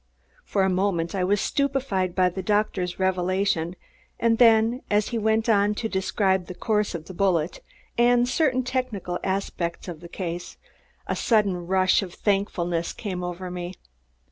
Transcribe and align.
For 0.43 0.63
a 0.63 0.67
moment 0.71 1.13
I 1.13 1.23
was 1.23 1.39
stupefied 1.39 2.15
by 2.15 2.29
the 2.29 2.41
doctor's 2.41 2.97
revelation, 2.97 3.75
and 4.19 4.39
then, 4.39 4.81
as 4.89 5.09
he 5.09 5.19
went 5.19 5.47
on 5.47 5.75
to 5.75 5.87
describe 5.87 6.47
the 6.47 6.55
course 6.55 6.95
of 6.95 7.05
the 7.05 7.13
bullet, 7.13 7.59
and 7.99 8.27
certain 8.27 8.63
technical 8.63 9.19
aspects 9.23 9.87
of 9.87 9.99
the 9.99 10.09
case, 10.09 10.57
a 11.05 11.15
sudden 11.15 11.67
rush 11.67 12.01
of 12.01 12.15
thankfulness 12.15 12.93
came 12.93 13.23
over 13.23 13.51
me. 13.51 13.73